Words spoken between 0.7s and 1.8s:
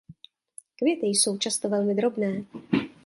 Květy jsou často